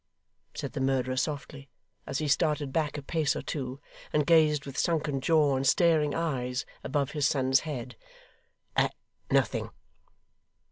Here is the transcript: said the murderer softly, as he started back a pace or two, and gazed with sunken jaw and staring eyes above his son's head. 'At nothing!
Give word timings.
said 0.55 0.71
the 0.73 0.81
murderer 0.81 1.15
softly, 1.15 1.69
as 2.07 2.17
he 2.17 2.27
started 2.27 2.73
back 2.73 2.97
a 2.97 3.03
pace 3.03 3.35
or 3.35 3.43
two, 3.43 3.79
and 4.11 4.25
gazed 4.25 4.65
with 4.65 4.75
sunken 4.75 5.21
jaw 5.21 5.55
and 5.55 5.67
staring 5.67 6.15
eyes 6.15 6.65
above 6.83 7.11
his 7.11 7.27
son's 7.27 7.59
head. 7.59 7.95
'At 8.75 8.95
nothing! 9.29 9.69